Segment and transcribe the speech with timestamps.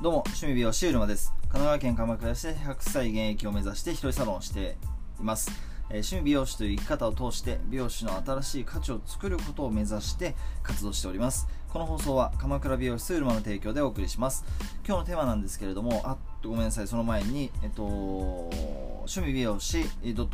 [0.00, 1.32] どうも、趣味美容師うるまです。
[1.48, 4.76] 神奈川県鎌倉市で100歳現役を目指して一人サロンをして
[5.18, 5.50] います。
[5.90, 11.48] えー趣味美容師という生き方を通して美容師の新しい価値を作ることを目指して活動しております。
[11.72, 14.42] この放送は鎌倉美容室うるまの提供でお送りします。
[14.86, 19.84] 今日のテーマなんですけれども、あごめんなさい、その前に、えっと、趣味美容師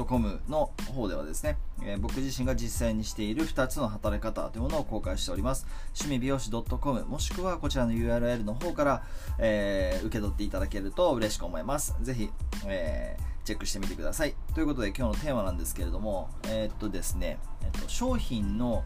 [0.06, 5.66] .com の方ではですね、えー僕自身が実際にしている2つの働き方というものを公開しております。
[6.00, 9.02] 趣味美容師 .com もしくはこちらの URL の方から、
[9.38, 11.96] えー受け取っていただけると嬉しく思います。
[12.00, 12.30] ぜひ、
[12.66, 14.34] えーチェックしてみてください。
[14.54, 18.84] ということで今日のテーマなんですけれども、えーっとですね、えっと、商品の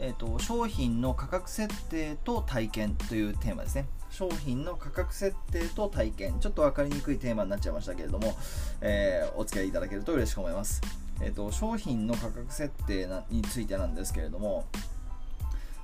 [0.00, 3.86] えー、と商品の価格設定と体験というテーマですね。
[4.10, 6.40] 商品の価格設定と体験。
[6.40, 8.36] ちょっと分かりにくいテーマになっちゃいましたけれども、
[8.80, 10.80] えーお付き合いいただけると嬉しく思います、
[11.20, 14.66] えー、と商品の価格設定についてなんですけれども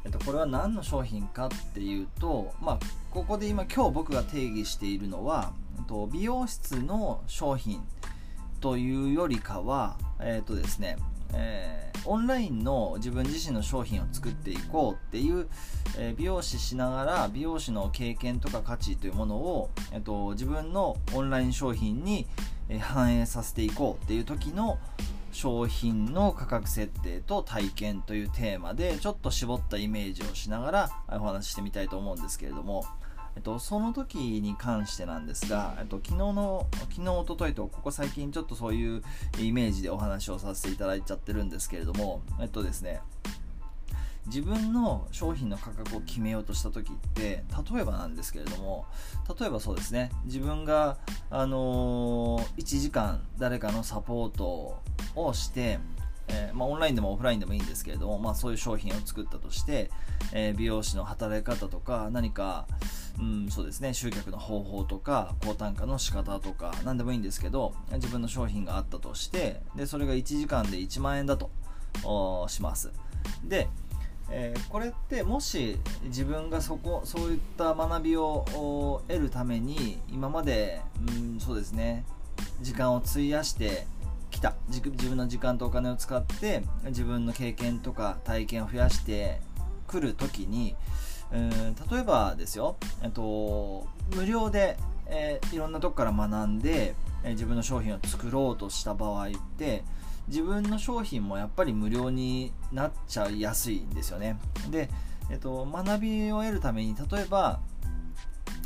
[0.04, 2.78] えっと、これは何の商品かっていうと、まあ、
[3.10, 7.80] ここで今今日僕が定義しているのは、えっと、美容室の商品
[8.60, 10.98] というよりかは、えっとですね、
[11.34, 15.48] えーオンラインの自分自身の商品を作っていこうっていう、
[15.96, 22.26] えー美容師しながら美容師の経験とか価値というものを、えっと、自分のオンライン商品に
[22.68, 24.78] え反映させていこうっていう時の
[25.32, 32.84] 商品の価格設定と体験というテーマでちょっと絞ったイメージをしながらお話ししてみたいと思うんですけれども、
[33.36, 39.02] えっと、その時に関してなんですが、えっと、昨日の昨日一昨日とここ最近ちょっとそういう
[39.40, 43.00] イメージでお話をさせていただいちゃってるんですけれどもえっとですね
[44.26, 48.86] 自分の商品の価格を決めようとした時って例えばなんですけれども
[49.38, 50.96] 例えばそうですね自分が、
[51.30, 54.80] あのー1時間誰かのサポート
[55.14, 55.78] をして、
[56.28, 59.90] えーまあ、オンラインでもオフラインでもいいんですけれども、まあ、そういう商品を作ったとして、
[60.32, 62.66] えー美容師の働き方とか何か、
[63.18, 63.94] うん、そうですね。
[63.94, 71.50] 集客の方法とか高単価の仕方とか何でもいいんですけど自分の商品があったとしてでそれが1時間で1万円だと
[72.48, 72.92] します。
[73.44, 73.68] で
[74.30, 82.04] えーこれってもし自分がそこそういった学びを得るために今までうんそうですね
[82.60, 83.86] 時間を費やして
[84.30, 84.54] きた。
[84.68, 89.40] 自自分の時間とお金を使って自分の経験とか体験を増やして
[89.86, 90.74] くるときに
[91.32, 91.50] うん
[91.90, 94.76] 例えばですよ、えっと、無料で、
[95.06, 99.84] えーいろんなとこから学んで、えー自分の商品を作ろうとした場合って
[100.28, 104.38] 自分の商品もやっぱり無料になっちゃいやすいんですよね。
[104.70, 104.88] で、
[105.30, 107.60] えっと、学びを得るために例えば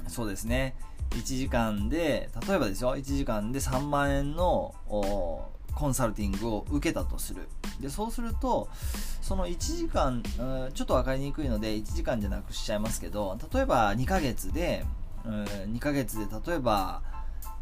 [0.07, 0.77] そうですね。
[1.11, 2.97] 1時間で例えばですよ。
[2.97, 7.49] 1時間で3万円のコンサルティングを受けたとする。
[7.81, 8.69] でそうすると
[9.23, 10.23] その1時間
[10.75, 14.85] ちょっと分かりにくいので1時間じゃなくしちゃいますけど例えば2ヶ月で
[15.25, 17.03] 2ヶ月で例えば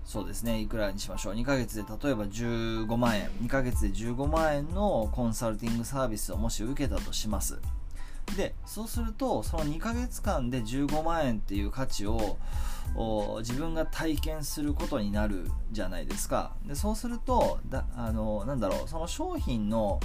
[0.05, 3.29] そうですねいくらにしましょう？2ヶ月で例えば15万円。
[3.43, 7.59] 2ヶ月で15万円のコンサルティングサービスをもし受けたとします。
[8.37, 12.39] でそうするとその2ヶ月間で15万円っていう価値を
[13.39, 16.53] 自分が体験することになるじゃないですか。
[16.67, 20.01] でそうするとだあのなんだろうその商品の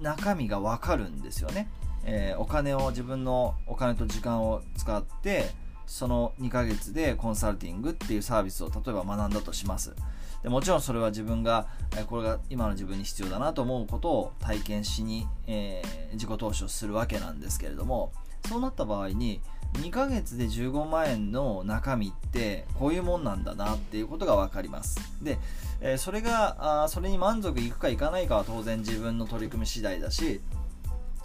[0.00, 1.68] 中身が分かるんですよね、
[2.04, 5.50] えーお金を自分のお金と時間を使って
[5.86, 9.94] その2ヶ月でコンサルティングっていうサービスを例えば学んだとします。
[10.42, 18.12] でもちろんそれは自分がえこれが今の自分に必要だなと思うことを体験しに、えー自己投資をするわけなんですけれども
[18.46, 19.40] そうなった場合に
[19.74, 24.98] 2ヶ月で15万円の中身ってこういうもんなんだなっていうことが分かります。
[25.22, 25.38] で、
[25.80, 30.42] えーそれがあそれに満足いくかいかないかは当然自分の取り組み次第だし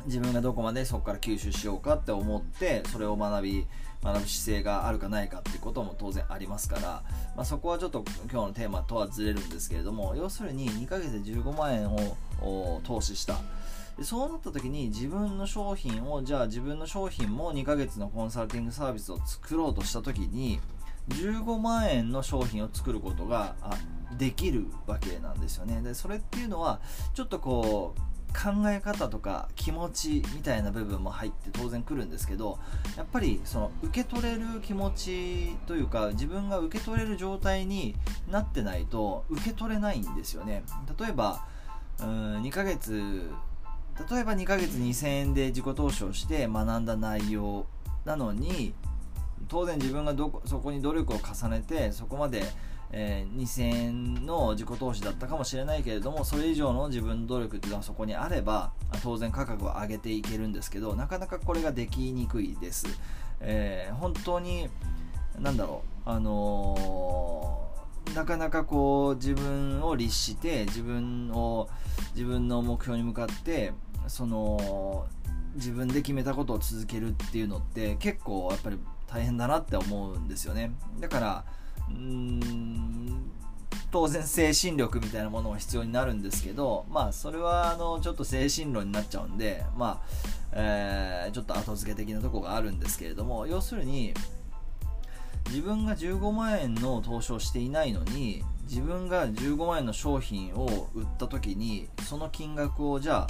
[0.07, 3.67] 自分がどこまでそこから吸収しようかって思ってそれを学び
[4.03, 7.03] 学ぶ姿勢があるかないかっていうことも当然ありますから、
[7.35, 13.39] まあ、そこはちょっと今日のテーマとはずれるんですけれども要するに2ヶ月で15万円を投資した。
[13.97, 20.59] でそうなった時に自分の商品をじゃあ自分の商品も2ヶ月のコンサルティングサービスを作ろうとした時に
[21.09, 23.55] 15万円の商品を作ることが
[24.17, 25.81] できるわけなんですよね。
[25.81, 26.79] でそれっていうのは
[27.13, 32.59] ちょっとこう考え方とか気持ちみたいな部分も入って当然来るんですけど
[32.95, 37.95] やっぱりその受け取れる気持ちというか自分が受け取れる状態に
[38.29, 40.63] なってないと受け取れないんですよね。
[40.99, 41.47] 例えば
[41.99, 43.31] うん2ヶ月
[44.09, 47.65] 例えば2ヶ月2000円で自己投資をして学んだ内容
[48.05, 48.75] なのに
[49.47, 52.43] 当然自分がどこそこに努力を重ねてそこまで、
[52.91, 58.71] えー2000円の自己投資だったかもしれないけれどもそれ以上の自分努力っていうのはそこにあれば
[59.03, 62.87] 当然価格を上げていけるんですけどなかなかこれができにくいです、
[63.41, 64.69] えー本当に
[65.39, 71.69] なんだろうあのー、なかなかこう自分を律して自分を
[72.15, 73.73] 自分の目標に向かって
[74.07, 75.05] その
[75.55, 80.71] 自分で決めたことを続けるっていうのって結構やっぱり大変だなって思うんですよね。
[80.99, 81.45] だから
[81.89, 83.31] うん
[83.91, 90.17] 当然精神力みたいなものも必要になるんですけどまあそれはあのちょっと精神論になっちゃうんでまあ、
[90.51, 94.13] えー、ちょっと後付け的なとこがあるんですけれども要するに
[95.47, 103.27] 自分が15万円の投資をしていないのに自分が15万円の商品を売った時にその金額をじゃ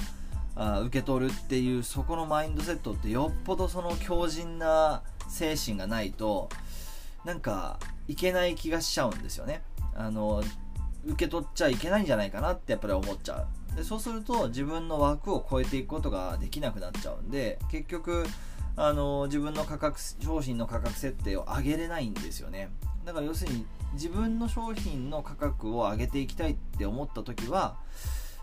[0.56, 6.50] あ受け取るっていうそこのマインドセットってよっぽどその強靭な精神がないと
[7.24, 9.64] なんかいけない気がしちゃうんですよね。
[9.96, 10.44] あの
[11.06, 13.76] 受け取っちゃいけないんじゃないかなってやっぱり思っちゃう。
[13.76, 18.26] でそうすると自分の枠を超えていくことができなくなっちゃうんで結局
[18.76, 22.70] あの自分の価格商品の価格設定を上げれないんですよね。
[23.06, 27.78] だから要するに自分の商品の価格を上げていきたいって思った時は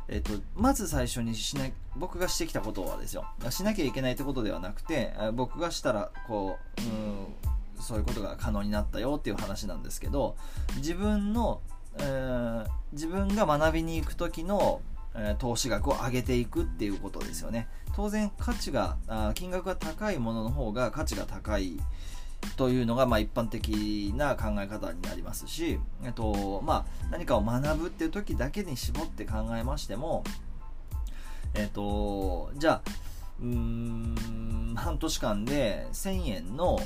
[0.06, 1.64] えっと、まず最初にしな
[1.96, 3.24] 僕がしてきたことはですよ。
[3.50, 10.36] しなきゃいけないってことではなくて僕がしたらこう、うん、そういうことが可能になったよっていう話なんですけど
[10.76, 11.60] 自分の、
[11.98, 14.80] えー、自分が学びに行く時の、
[15.14, 17.68] えー、投資額を上げていくっていうことですよね。
[17.94, 21.78] 当然価値があ金額が高いものの方が価値が高い
[22.56, 30.24] というのがまあ一般的な考え方になりますし、えっとまあ、何かを学ぶっていう時だけに絞って考えましても、
[31.54, 32.90] えっと、じゃあ
[33.44, 36.80] うーん半年間で1000円の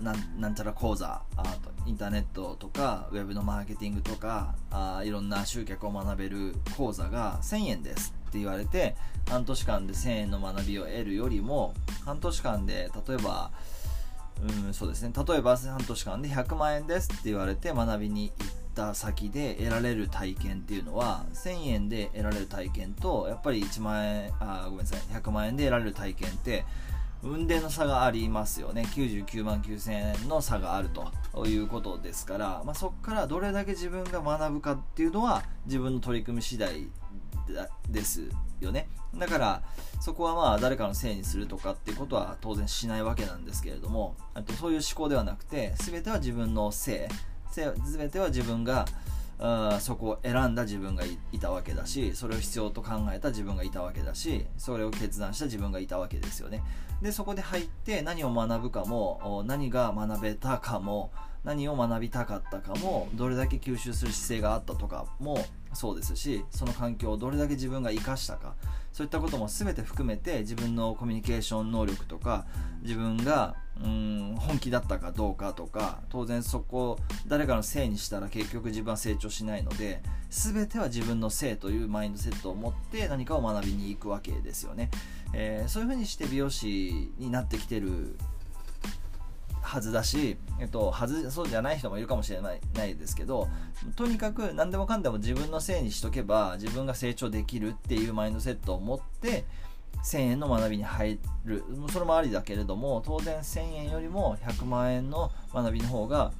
[0.00, 8.96] なんちゃら講座あとインターネットとかウェブのマーケティングとかあいろんな集客を学べる講座が1000円ですって言われて
[9.28, 11.74] 半年間で1000円の学びを得るよりも
[12.04, 13.50] 半年間で例えば
[14.66, 15.12] うんそうですね。
[15.14, 26.64] 例えば半年間で100万円ですって言われて学びに行った先で得られる体験っていうのは1000円で得られる体験とやっぱり1万円あごめんなさい100万円で得られる体験って
[27.22, 28.86] 運転の差がありますよね。
[28.94, 30.88] 99万9000円の差がある
[31.34, 36.88] ということですから、まあ、そこからどれだけ自分が学ぶかっていうのは自分の取り組み次第
[37.88, 38.30] です
[38.60, 38.88] よね。
[39.14, 39.62] だから
[40.00, 47.14] そこはまあ誰かのせいにするとかっていうことは当然しないわけなんですけれどもあとそういう思考ではなくて全ては自分のせい
[47.52, 48.86] 全ては自分が
[49.80, 56.62] そこを選んだ自分がいたわけだしそれを必要と考えた自分がいたわけだしそれを決断した自分がいたわけですよね。
[57.00, 61.10] でそこで入って何を学ぶかも何が学べたかも
[61.44, 68.54] 何を学びたかったかもどれだけ吸収する姿勢があったとかもそうですしその環境をどれだけ自分が生かしたか
[68.92, 72.44] そういったことも全て含めて自分のコミュニケーション能力とか
[72.82, 84.90] 自分がうん本気だったかどうかとか当然そこを誰かのせいにしたら結局自分は成長しないので全ては自分のせいというマインドセットを持って何かを学びに行くわけですよね、
[85.32, 88.16] えー、そういうふうにして美容師になってきてる
[89.70, 93.48] はずだし、えっと、はずそうじゃない人もいるかもしれないないですけど
[93.94, 99.44] とにかく何でもかんでも自分のせいにしとけば自分が成長できるっていうマインドセットを持って
[100.02, 101.62] 1000円の学びに入る。
[101.92, 106.32] それもありだけれども当然1000円よりも100万円の学びの方が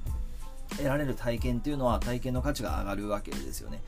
[0.71, 3.81] 得られる体験っていうのは体験の価値が上がるわけですよね。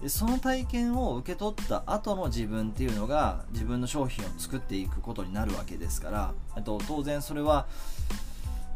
[0.00, 7.66] でその体験を受け取った後の自分っていうのが自分の商品を作っていくことになるわけですからと当然それは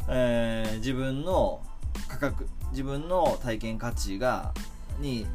[0.09, 1.61] えー、自分の
[2.09, 4.53] 価格自分の体験価値が
[5.01, 5.27] に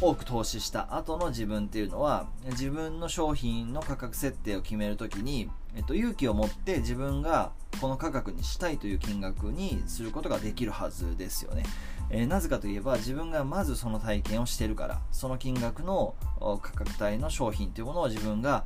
[0.00, 11.64] 多く投資した後の自分っていうのは自分の商品の価格設定を決めるときに、えっと、勇気を持って自分がこの価格にしたいという金額にすることができるはずですよね、
[12.10, 18.64] えー、なぜかといえば自分がまずその体験をしてるからその金額の価格帯の商品というものを自分が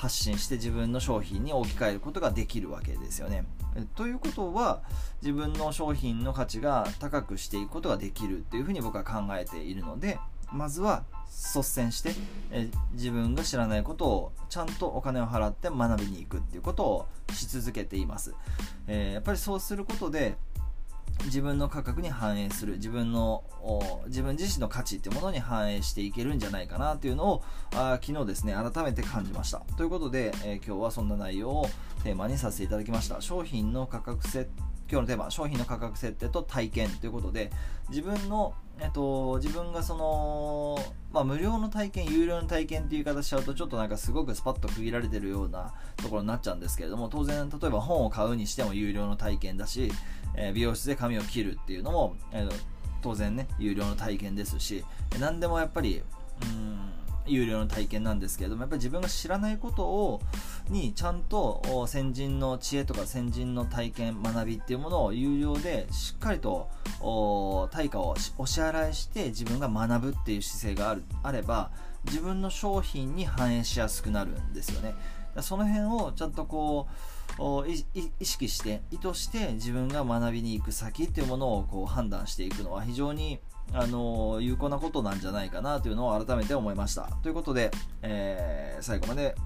[0.00, 3.44] 発信して自分の商品に置き換えることができるわけですよね。
[3.96, 4.80] ということは
[5.20, 10.18] 自分の商品の価値が高くしていくことができるっていうふうに僕は考えているので
[10.50, 12.12] まずは率先して
[12.50, 18.34] え自分が知らないことをちゃんとお金を払って学びに行くっていうことをし続けています。
[18.86, 20.38] えー、やっぱりそうすることで
[21.24, 23.44] 自分の価格に反映する自分の
[24.06, 29.60] 自分自身の価値ってものに反映していけるんじゃないかなというのをあ昨日ですね改めて感じました。
[29.76, 31.66] ということで、えー、今日はそんな内容を
[32.02, 33.20] テーマにさせていただきました。
[33.20, 34.50] 商品の価格設
[34.90, 37.52] 今日のテーマ商品の価格設定と体験ということで
[37.88, 40.78] 自分の、えっと、自分がその、
[41.12, 49.92] まあ、無料の体験有料の体験っていう言い方しちゃうとちょっとなんかすごくスパッと区切られてるようなところになっちゃうんですけれども当然例えば本を買うにしても有料の体験だし、
[50.36, 52.50] えー、美容室で髪を切るっていうのも、えー、
[53.00, 54.84] 当然ね有料の体験ですし
[55.20, 56.02] 何でもやっぱり
[56.42, 56.90] うん
[57.26, 60.20] 有料の体験なんですけれどもやっぱり自分が知らないことを
[60.68, 66.68] にちゃんと先人の知恵とか先人の体験学びっていうものを有料でしっかりと
[67.70, 71.70] 対価をお支払いして自分が学ぶっていう姿勢があるあれば
[72.04, 74.94] 自分の商品に反映しやすくなるんですよね。
[75.40, 76.88] その辺をちゃんとこ
[77.38, 83.40] う意識して意図して自分が学びに行く先っていうものをこう判断していくのは非常に
[83.72, 87.02] あの有効なことなんじゃないかなというのを改めて思いました。
[87.22, 87.70] ということで、
[88.02, 89.36] えー、最後まで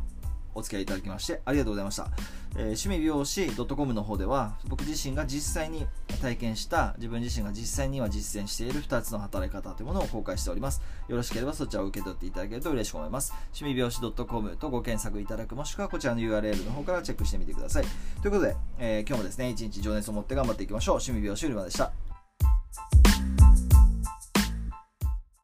[0.54, 2.08] お付き合いいただきましてありがとうございました。
[2.56, 5.86] えー、趣味美容師 .com の方では僕自身が実際に
[6.22, 10.80] 体験した自分自身が実際には実践している2つの働き方というものを公開しております。
[11.08, 13.32] よろしければそちらを受け取っていただけると嬉しく思います。
[13.46, 17.84] 趣味美容師 .com とご検索いただくもしくはこちらの URL の方からチェックしてみてください。
[18.22, 20.94] ということで、えー、今日もですね、一日情熱を持って頑張っていきましょう。
[20.96, 21.92] 趣味美容師うりまでした。